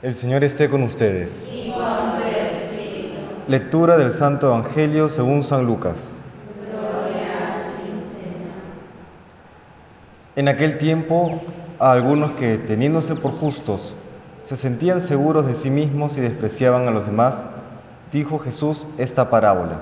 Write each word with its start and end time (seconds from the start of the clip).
El 0.00 0.14
Señor 0.14 0.44
esté 0.44 0.68
con 0.68 0.84
ustedes. 0.84 1.50
Lectura 3.48 3.96
del 3.96 4.12
Santo 4.12 4.46
Evangelio 4.46 5.08
según 5.08 5.42
San 5.42 5.66
Lucas. 5.66 6.18
En 10.36 10.46
aquel 10.46 10.78
tiempo, 10.78 11.40
a 11.80 11.90
algunos 11.90 12.30
que, 12.32 12.58
teniéndose 12.58 13.16
por 13.16 13.32
justos, 13.32 13.96
se 14.44 14.56
sentían 14.56 15.00
seguros 15.00 15.48
de 15.48 15.56
sí 15.56 15.68
mismos 15.68 16.16
y 16.16 16.20
despreciaban 16.20 16.86
a 16.86 16.92
los 16.92 17.06
demás, 17.06 17.48
dijo 18.12 18.38
Jesús 18.38 18.86
esta 18.98 19.30
parábola. 19.30 19.80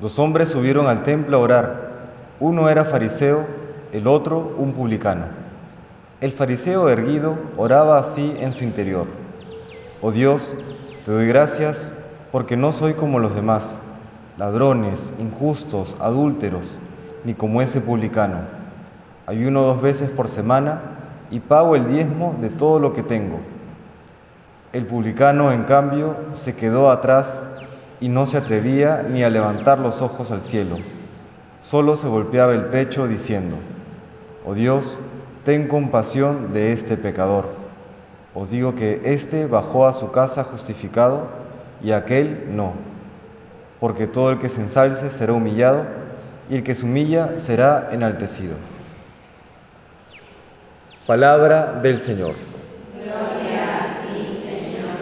Dos 0.00 0.18
hombres 0.18 0.48
subieron 0.48 0.88
al 0.88 1.04
templo 1.04 1.36
a 1.36 1.40
orar. 1.40 1.90
Uno 2.40 2.68
era 2.68 2.84
fariseo, 2.84 3.46
el 3.92 4.08
otro 4.08 4.56
un 4.58 4.72
publicano. 4.72 5.41
El 6.22 6.30
fariseo 6.30 6.88
erguido 6.88 7.36
oraba 7.56 7.98
así 7.98 8.32
en 8.38 8.52
su 8.52 8.62
interior. 8.62 9.08
Oh 10.00 10.12
Dios, 10.12 10.54
te 11.04 11.10
doy 11.10 11.26
gracias 11.26 11.92
porque 12.30 12.56
no 12.56 12.70
soy 12.70 12.92
como 12.92 13.18
los 13.18 13.34
demás, 13.34 13.76
ladrones, 14.38 15.12
injustos, 15.18 15.96
adúlteros, 15.98 16.78
ni 17.24 17.34
como 17.34 17.60
ese 17.60 17.80
publicano. 17.80 18.36
Ayuno 19.26 19.62
dos 19.62 19.82
veces 19.82 20.10
por 20.10 20.28
semana 20.28 20.80
y 21.32 21.40
pago 21.40 21.74
el 21.74 21.88
diezmo 21.88 22.36
de 22.40 22.50
todo 22.50 22.78
lo 22.78 22.92
que 22.92 23.02
tengo. 23.02 23.40
El 24.72 24.86
publicano, 24.86 25.50
en 25.50 25.64
cambio, 25.64 26.14
se 26.30 26.54
quedó 26.54 26.92
atrás 26.92 27.42
y 27.98 28.08
no 28.08 28.26
se 28.26 28.36
atrevía 28.36 29.02
ni 29.02 29.24
a 29.24 29.28
levantar 29.28 29.80
los 29.80 30.02
ojos 30.02 30.30
al 30.30 30.42
cielo. 30.42 30.78
Solo 31.62 31.96
se 31.96 32.06
golpeaba 32.06 32.54
el 32.54 32.66
pecho 32.66 33.08
diciendo, 33.08 33.56
Oh 34.46 34.54
Dios, 34.54 35.00
ten 35.44 35.66
compasión 35.66 36.52
de 36.52 36.72
este 36.72 36.96
pecador. 36.96 37.46
Os 38.34 38.50
digo 38.50 38.74
que 38.74 39.00
éste 39.04 39.46
bajó 39.46 39.86
a 39.86 39.94
su 39.94 40.10
casa 40.10 40.44
justificado 40.44 41.28
y 41.82 41.92
aquel 41.92 42.56
no, 42.56 42.72
porque 43.80 44.06
todo 44.06 44.30
el 44.30 44.38
que 44.38 44.48
se 44.48 44.60
ensalce 44.60 45.10
será 45.10 45.32
humillado 45.32 45.84
y 46.48 46.56
el 46.56 46.62
que 46.62 46.74
se 46.74 46.84
humilla 46.84 47.38
será 47.38 47.88
enaltecido. 47.92 48.54
Palabra 51.06 51.80
del 51.82 51.98
Señor. 51.98 52.36
Gloria 53.02 53.78
a 53.78 54.02
ti, 54.02 54.40
Señor. 54.40 54.96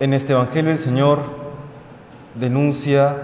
En 0.00 0.14
este 0.14 0.32
Evangelio 0.32 0.70
el 0.70 0.78
Señor 0.78 1.20
denuncia 2.36 3.18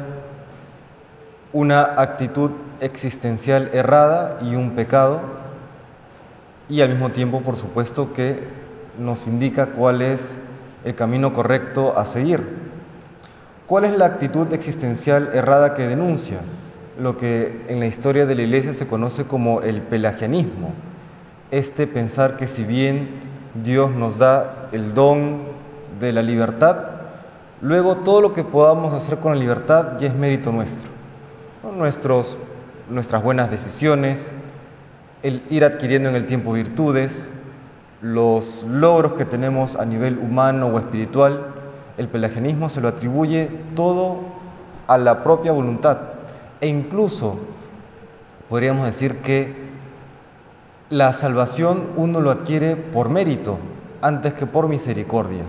una 1.53 1.83
actitud 1.83 2.51
existencial 2.81 3.71
errada 3.73 4.39
y 4.43 4.55
un 4.55 4.73
pecado, 4.73 5.21
y 6.69 6.83
al 6.83 6.91
mismo 6.91 7.11
tiempo, 7.11 7.41
por 7.41 7.57
supuesto, 7.57 8.13
que 8.13 8.39
nos 8.99 9.27
indica 9.27 9.67
cuál 9.67 10.03
es 10.03 10.39
el 10.85 10.95
camino 10.95 11.33
correcto 11.33 11.97
a 11.97 12.05
seguir. 12.05 12.69
¿Cuál 13.67 13.85
es 13.85 13.97
la 13.97 14.07
actitud 14.07 14.53
existencial 14.53 15.31
errada 15.33 15.75
que 15.75 15.87
denuncia? 15.87 16.41
Lo 16.99 17.17
que 17.17 17.65
en 17.69 17.81
la 17.81 17.87
historia 17.87 18.27
de 18.27 18.35
la 18.35 18.43
Iglesia 18.43 18.73
se 18.73 18.87
conoce 18.87 19.25
como 19.25 19.63
el 19.63 19.81
pelagianismo. 19.83 20.73
Este 21.51 21.87
pensar 21.87 22.37
que 22.37 22.47
si 22.47 22.65
bien 22.65 23.21
Dios 23.63 23.91
nos 23.91 24.19
da 24.19 24.69
el 24.73 24.93
don 24.93 25.39
de 26.01 26.13
la 26.13 26.23
libertad, 26.23 26.77
luego 27.63 27.99
todo 27.99 28.21
lo 28.21 28.35
que 28.35 28.45
podamos 28.45 28.93
hacer 28.93 29.19
con 29.19 29.33
la 29.33 29.41
libertad 29.41 29.99
ya 29.99 30.09
es 30.09 30.15
mérito 30.15 30.53
nuestro 30.53 30.98
nuestras 31.63 33.23
buenas 33.23 33.51
decisiones, 33.51 34.33
el 35.23 35.43
ir 35.51 35.65
adquiriendo 35.65 36.09
en 36.09 36.15
el 36.15 36.27
tiempo 36.27 36.53
virtudes, 36.53 37.31
los 38.01 38.63
logros 38.63 39.15
que 39.15 39.25
tenemos 39.25 39.77
a 39.77 39.85
nivel 39.85 40.19
humano 40.19 40.69
o 40.69 40.79
espiritual, 40.79 41.47
el 41.97 42.09
pelagianismo 42.09 42.69
se 42.69 42.81
lo 42.81 42.89
atribuye 42.89 43.51
todo 43.75 44.21
a 44.87 44.99
la 44.99 45.25
propia 45.25 45.53
voluntad 45.53 45.99
e 46.61 46.69
incluso 46.69 47.39
podríamos 48.49 48.87
decir 48.87 49.17
que 49.19 49.69
la 50.91 51.13
salvación 51.13 51.89
uno 51.97 52.21
lo 52.21 52.31
adquiere 52.31 52.77
por 52.77 53.09
mérito 53.09 53.59
antes 54.01 54.33
que 54.35 54.47
por 54.47 54.69
misericordia. 54.69 55.45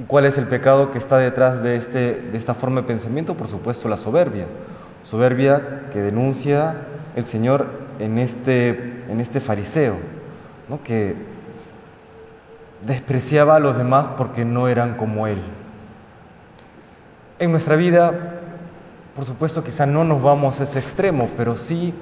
¿Y 0.00 0.04
cuál 0.04 0.24
es 0.24 0.38
el 0.38 0.46
pecado 0.46 0.90
que 0.92 0.96
está 0.96 1.18
detrás 1.18 1.62
de, 1.62 1.76
este, 1.76 2.14
de 2.14 2.38
esta 2.38 2.54
forma 2.54 2.80
de 2.80 2.86
pensamiento? 2.86 3.36
Por 3.36 3.48
supuesto, 3.48 3.86
la 3.86 3.98
soberbia. 3.98 4.46
Soberbia 5.02 5.90
que 5.92 6.00
denuncia 6.00 6.74
el 7.16 7.26
Señor 7.26 7.66
en 7.98 8.16
este, 8.16 9.04
en 9.10 9.20
este 9.20 9.40
fariseo, 9.40 9.98
¿no? 10.70 10.82
que 10.82 11.14
despreciaba 12.86 13.56
a 13.56 13.60
los 13.60 13.76
demás 13.76 14.06
porque 14.16 14.46
no 14.46 14.68
eran 14.68 14.96
como 14.96 15.26
él. 15.26 15.42
En 17.38 17.50
nuestra 17.50 17.76
vida, 17.76 18.40
por 19.14 19.26
supuesto, 19.26 19.62
quizá 19.62 19.84
no 19.84 20.04
nos 20.04 20.22
vamos 20.22 20.60
a 20.60 20.64
ese 20.64 20.78
extremo, 20.78 21.28
pero 21.36 21.56
sí 21.56 21.92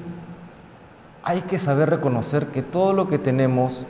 hay 1.25 1.41
que 1.41 1.59
saber 1.59 1.91
reconocer 1.91 2.47
que 2.47 2.62
todo 2.62 2.92
lo 2.92 3.09
que 3.09 3.19
tenemos, 3.19 3.88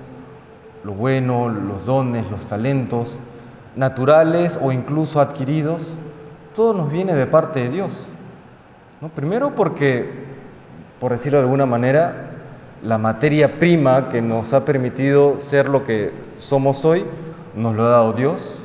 lo 0.83 0.95
bueno, 0.95 1.51
los 1.51 1.85
dones, 1.85 2.31
los 2.31 2.47
talentos, 2.47 3.21
naturales 3.79 4.59
o 4.61 4.73
incluso 4.73 5.21
adquiridos, 5.21 5.95
todo 6.53 6.75
nos 6.75 6.91
viene 6.91 7.15
de 7.15 7.27
parte 7.27 7.61
de 7.61 7.69
Dios. 7.69 8.09
¿no? 9.01 9.09
Primero 9.09 9.55
porque, 9.55 10.27
por 10.99 11.13
decirlo 11.13 11.39
de 11.39 11.45
alguna 11.45 11.65
manera, 11.65 12.33
la 12.83 12.99
materia 12.99 13.61
prima 13.61 14.09
que 14.09 14.21
nos 14.21 14.53
ha 14.53 14.65
permitido 14.65 15.39
ser 15.39 15.69
lo 15.69 15.85
que 15.85 16.11
somos 16.39 16.85
hoy, 16.85 17.05
nos 17.55 17.77
lo 17.77 17.85
ha 17.85 17.91
dado 17.91 18.13
Dios, 18.15 18.65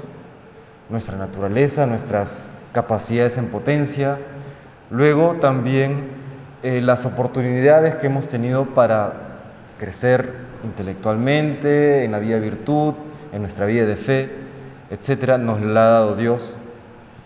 nuestra 0.90 1.16
naturaleza, 1.16 1.86
nuestras 1.86 2.50
capacidades 2.72 3.38
en 3.38 3.50
potencia, 3.50 4.18
luego 4.90 5.36
también 5.36 6.08
eh, 6.64 6.82
las 6.82 7.06
oportunidades 7.06 7.96
que 7.96 8.08
hemos 8.08 8.28
tenido 8.28 8.66
para 8.66 9.14
crecer 9.80 10.34
intelectualmente, 10.64 12.04
en 12.04 12.12
la 12.12 12.18
vida 12.18 12.36
de 12.36 12.42
virtud, 12.42 12.96
en 13.32 13.42
nuestra 13.42 13.68
vida 13.68 13.86
de 13.86 13.96
fe 13.96 14.43
etcétera, 14.94 15.40
nos 15.40 15.60
la 15.60 15.82
ha 15.82 15.90
dado 15.90 16.16
Dios. 16.16 16.56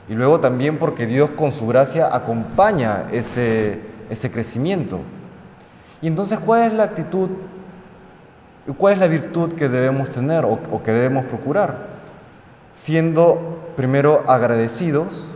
Y 0.07 0.13
luego 0.13 0.39
también 0.39 0.77
porque 0.77 1.05
Dios 1.05 1.31
con 1.31 1.51
su 1.51 1.67
gracia 1.67 2.15
acompaña 2.15 3.07
ese, 3.11 3.81
ese 4.09 4.31
crecimiento. 4.31 5.01
Y 6.01 6.07
entonces, 6.07 6.39
¿cuál 6.39 6.63
es 6.63 6.73
la 6.73 6.83
actitud, 6.83 7.29
cuál 8.77 8.93
es 8.93 8.99
la 8.99 9.07
virtud 9.07 9.51
que 9.53 9.67
debemos 9.67 10.11
tener 10.11 10.45
o, 10.45 10.59
o 10.71 10.81
que 10.81 10.93
debemos 10.93 11.25
procurar? 11.25 11.87
Siendo 12.73 13.59
primero 13.75 14.23
agradecidos, 14.27 15.35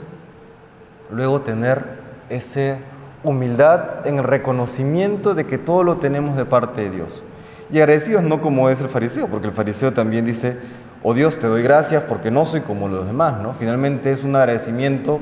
luego 1.12 1.42
tener 1.42 1.86
esa 2.30 2.78
humildad 3.26 4.08
en 4.08 4.20
el 4.20 4.24
reconocimiento 4.24 5.34
de 5.36 5.46
que 5.46 5.58
todo 5.58 5.84
lo 5.84 5.98
tenemos 5.98 6.38
de 6.38 6.46
parte 6.46 6.84
de 6.84 6.92
Dios. 6.92 7.24
Y 7.72 7.80
agradecidos 7.80 8.24
no 8.24 8.42
como 8.42 8.70
es 8.70 8.80
el 8.80 8.88
fariseo, 8.88 9.28
porque 9.28 9.48
el 9.48 9.54
fariseo 9.54 9.92
también 9.92 10.26
dice, 10.26 10.58
oh 11.04 11.14
Dios, 11.14 11.40
te 11.40 11.48
doy 11.48 11.64
gracias 11.64 12.04
porque 12.04 12.32
no 12.32 12.46
soy 12.46 12.62
como 12.62 12.88
los 12.88 13.06
demás, 13.06 13.40
¿no? 13.42 13.54
Finalmente 13.54 14.12
es 14.12 14.24
un 14.24 14.36
agradecimiento 14.36 15.20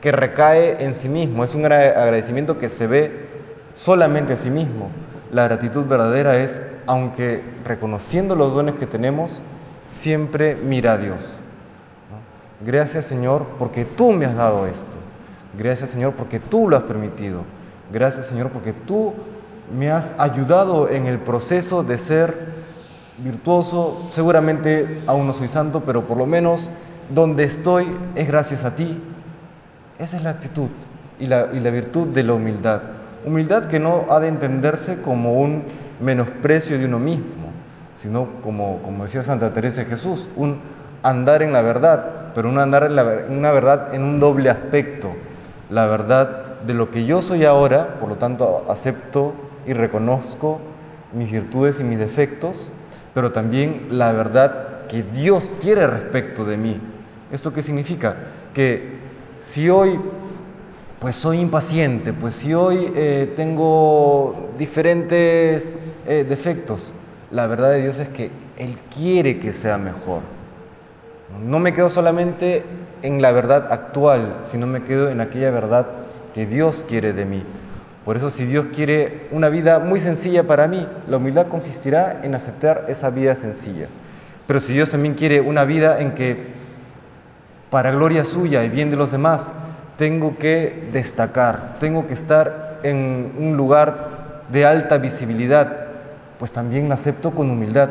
que 0.00 0.12
recae 0.12 0.84
en 0.84 0.94
sí 0.94 1.08
mismo, 1.08 1.44
es 1.44 1.54
un 1.54 1.64
agradecimiento 1.64 2.58
que 2.58 2.68
se 2.68 2.86
ve 2.86 3.28
solamente 3.74 4.32
a 4.32 4.36
sí 4.36 4.50
mismo. 4.50 4.90
La 5.30 5.44
gratitud 5.44 5.84
verdadera 5.86 6.36
es, 6.38 6.60
aunque 6.86 7.42
reconociendo 7.64 8.34
los 8.34 8.54
dones 8.54 8.74
que 8.74 8.86
tenemos, 8.86 9.42
siempre 9.84 10.56
mira 10.56 10.94
a 10.94 10.98
Dios. 10.98 11.38
Gracias 12.64 13.06
Señor 13.06 13.46
porque 13.58 13.84
tú 13.84 14.12
me 14.12 14.26
has 14.26 14.36
dado 14.36 14.66
esto. 14.66 14.96
Gracias 15.56 15.90
Señor 15.90 16.14
porque 16.14 16.40
tú 16.40 16.68
lo 16.68 16.76
has 16.76 16.84
permitido. 16.84 17.44
Gracias 17.92 18.26
Señor 18.26 18.50
porque 18.50 18.72
tú 18.72 19.14
me 19.76 19.90
has 19.90 20.14
ayudado 20.18 20.88
en 20.88 21.06
el 21.06 21.18
proceso 21.18 21.82
de 21.82 21.98
ser 21.98 22.52
virtuoso, 23.22 24.06
seguramente 24.10 25.02
aún 25.06 25.26
no 25.26 25.32
soy 25.32 25.48
santo, 25.48 25.82
pero 25.84 26.06
por 26.06 26.16
lo 26.16 26.26
menos 26.26 26.70
donde 27.10 27.44
estoy 27.44 27.86
es 28.14 28.26
gracias 28.26 28.64
a 28.64 28.74
ti. 28.74 29.00
Esa 29.98 30.16
es 30.16 30.22
la 30.22 30.30
actitud 30.30 30.68
y 31.18 31.26
la, 31.26 31.48
y 31.52 31.60
la 31.60 31.70
virtud 31.70 32.08
de 32.08 32.24
la 32.24 32.34
humildad. 32.34 32.82
Humildad 33.24 33.66
que 33.66 33.78
no 33.78 34.06
ha 34.10 34.18
de 34.20 34.28
entenderse 34.28 35.00
como 35.00 35.40
un 35.40 35.64
menosprecio 36.00 36.78
de 36.78 36.86
uno 36.86 36.98
mismo, 36.98 37.52
sino 37.94 38.28
como, 38.42 38.82
como 38.82 39.04
decía 39.04 39.22
Santa 39.22 39.52
Teresa 39.52 39.82
de 39.82 39.86
Jesús, 39.86 40.28
un 40.36 40.58
andar 41.02 41.42
en 41.42 41.52
la 41.52 41.62
verdad, 41.62 42.32
pero 42.34 42.48
un 42.48 42.58
andar 42.58 42.84
en 42.84 42.96
la, 42.96 43.04
una 43.28 43.52
verdad 43.52 43.94
en 43.94 44.02
un 44.02 44.18
doble 44.20 44.50
aspecto. 44.50 45.12
La 45.70 45.86
verdad 45.86 46.60
de 46.66 46.74
lo 46.74 46.90
que 46.90 47.04
yo 47.04 47.22
soy 47.22 47.44
ahora, 47.44 47.98
por 47.98 48.08
lo 48.08 48.16
tanto 48.16 48.64
acepto 48.68 49.34
y 49.66 49.72
reconozco 49.72 50.60
mis 51.12 51.30
virtudes 51.30 51.80
y 51.80 51.84
mis 51.84 51.98
defectos, 51.98 52.72
pero 53.14 53.32
también 53.32 53.86
la 53.90 54.12
verdad 54.12 54.86
que 54.88 55.02
Dios 55.02 55.54
quiere 55.60 55.86
respecto 55.86 56.44
de 56.44 56.56
mí. 56.56 56.80
¿Esto 57.30 57.52
qué 57.52 57.62
significa? 57.62 58.16
Que 58.54 58.98
si 59.40 59.68
hoy 59.70 59.98
pues 61.02 61.16
soy 61.16 61.40
impaciente, 61.40 62.12
pues 62.12 62.36
si 62.36 62.54
hoy 62.54 62.92
eh, 62.94 63.32
tengo 63.34 64.50
diferentes 64.56 65.76
eh, 66.06 66.24
defectos, 66.28 66.92
la 67.32 67.48
verdad 67.48 67.72
de 67.72 67.82
Dios 67.82 67.98
es 67.98 68.08
que 68.08 68.30
Él 68.56 68.78
quiere 68.94 69.40
que 69.40 69.52
sea 69.52 69.78
mejor. 69.78 70.20
No 71.44 71.58
me 71.58 71.72
quedo 71.72 71.88
solamente 71.88 72.62
en 73.02 73.20
la 73.20 73.32
verdad 73.32 73.72
actual, 73.72 74.38
sino 74.44 74.68
me 74.68 74.84
quedo 74.84 75.08
en 75.08 75.20
aquella 75.20 75.50
verdad 75.50 75.86
que 76.34 76.46
Dios 76.46 76.84
quiere 76.86 77.12
de 77.12 77.24
mí. 77.24 77.42
Por 78.04 78.16
eso 78.16 78.30
si 78.30 78.44
Dios 78.44 78.66
quiere 78.74 79.28
una 79.30 79.48
vida 79.48 79.78
muy 79.78 80.00
sencilla 80.00 80.44
para 80.44 80.66
mí, 80.66 80.86
la 81.08 81.18
humildad 81.18 81.46
consistirá 81.46 82.20
en 82.22 82.34
aceptar 82.34 82.86
esa 82.88 83.10
vida 83.10 83.36
sencilla. 83.36 83.86
Pero 84.46 84.58
si 84.60 84.72
Dios 84.72 84.90
también 84.90 85.14
quiere 85.14 85.40
una 85.40 85.64
vida 85.64 86.00
en 86.00 86.12
que, 86.14 86.48
para 87.70 87.92
gloria 87.92 88.24
suya 88.24 88.64
y 88.64 88.68
bien 88.68 88.90
de 88.90 88.96
los 88.96 89.12
demás, 89.12 89.52
tengo 89.96 90.36
que 90.36 90.88
destacar, 90.92 91.76
tengo 91.78 92.06
que 92.06 92.14
estar 92.14 92.80
en 92.82 93.32
un 93.38 93.56
lugar 93.56 94.08
de 94.50 94.66
alta 94.66 94.98
visibilidad, 94.98 95.86
pues 96.38 96.50
también 96.50 96.88
la 96.88 96.96
acepto 96.96 97.30
con 97.30 97.50
humildad. 97.50 97.90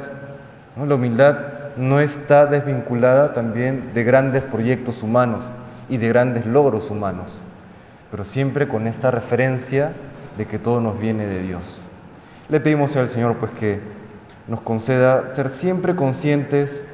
La 0.76 0.96
humildad 0.96 1.38
no 1.78 2.00
está 2.00 2.46
desvinculada 2.46 3.34
también 3.34 3.92
de 3.94 4.04
grandes 4.04 4.44
proyectos 4.44 5.04
humanos 5.04 5.50
y 5.90 5.98
de 5.98 6.10
grandes 6.10 6.46
logros 6.46 6.92
humanos, 6.92 7.42
pero 8.12 8.24
siempre 8.26 8.68
con 8.68 8.86
esta 8.86 9.10
referencia 9.10 9.94
de 10.38 10.46
que 10.46 10.60
todo 10.60 10.82
nos 10.82 11.00
viene 11.00 11.26
de 11.26 11.42
Dios. 11.42 11.82
Le 12.50 12.60
pedimos 12.60 12.96
al 12.98 13.08
Señor 13.08 13.38
pues 13.38 13.52
que 13.54 13.80
nos 14.48 14.62
conceda 14.62 15.34
ser 15.34 15.50
siempre 15.50 15.96
conscientes 15.96 16.86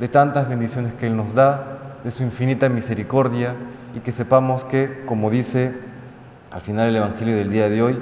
de 0.00 0.08
tantas 0.08 0.48
bendiciones 0.48 0.94
que 0.94 1.06
Él 1.06 1.16
nos 1.16 1.34
da, 1.34 1.78
de 2.02 2.10
su 2.10 2.22
infinita 2.22 2.68
misericordia 2.68 3.54
y 3.94 4.00
que 4.00 4.12
sepamos 4.12 4.64
que, 4.64 5.04
como 5.06 5.30
dice 5.30 5.74
al 6.50 6.60
final 6.60 6.88
el 6.88 6.96
Evangelio 6.96 7.36
del 7.36 7.50
día 7.50 7.68
de 7.68 7.82
hoy, 7.82 7.98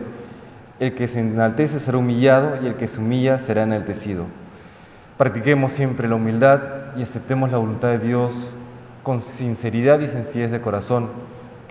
el 0.81 0.95
que 0.95 1.09
se 1.09 1.21
enaltece 1.21 1.81
será 1.81 1.99
humillado 1.99 2.55
y 2.63 2.67
el 2.67 2.75
que 2.75 2.89
se 2.89 2.99
humilla 2.99 3.39
será 3.39 3.63
enaltecido. 3.63 4.27
Practiquemos 5.17 5.73
siempre 5.73 6.09
la 6.09 6.17
humildad 6.17 6.61
y 6.97 7.03
aceptemos 7.03 7.51
la 7.51 7.59
voluntad 7.59 7.89
de 7.89 8.01
Dios 8.01 8.53
con 9.03 9.21
sinceridad 9.21 10.01
y 10.01 10.09
sencillez 10.09 10.51
de 10.51 10.61
corazón, 10.61 11.11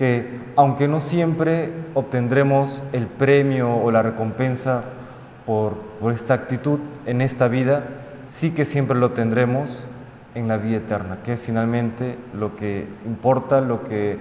que 0.02 0.40
aunque 0.56 0.88
no 0.88 1.00
siempre 1.00 1.72
obtendremos 1.94 2.82
el 2.92 3.06
premio 3.06 3.76
o 3.76 3.92
la 3.92 4.02
recompensa 4.02 4.82
por, 5.46 5.76
por 6.00 6.12
esta 6.12 6.34
actitud 6.34 6.80
en 7.06 7.22
esta 7.22 7.48
vida, 7.48 7.84
sí 8.28 8.50
que 8.50 8.66
siempre 8.66 8.98
lo 8.98 9.12
tendremos 9.12 9.86
en 10.34 10.48
la 10.48 10.58
vida 10.58 10.78
eterna, 10.78 11.20
que 11.24 11.34
es 11.34 11.40
finalmente 11.40 12.18
lo 12.34 12.56
que 12.56 12.88
importa, 13.06 13.62
lo 13.62 13.84
que 13.84 14.18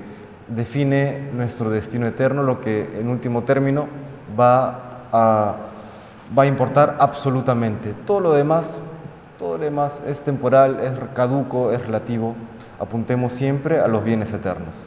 define 0.48 1.30
nuestro 1.32 1.70
destino 1.70 2.06
eterno, 2.06 2.42
lo 2.42 2.60
que 2.60 2.98
en 3.00 3.08
último 3.08 3.44
término 3.44 3.86
va 4.38 5.06
a, 5.12 5.56
va 6.38 6.42
a 6.42 6.46
importar 6.46 6.98
absolutamente. 7.00 7.94
Todo 8.04 8.20
lo 8.20 8.32
demás, 8.34 8.78
todo 9.38 9.56
lo 9.56 9.64
demás 9.64 10.02
es 10.06 10.20
temporal, 10.20 10.78
es 10.80 10.92
caduco, 11.14 11.72
es 11.72 11.80
relativo. 11.80 12.34
Apuntemos 12.78 13.32
siempre 13.32 13.80
a 13.80 13.88
los 13.88 14.04
bienes 14.04 14.30
eternos. 14.34 14.86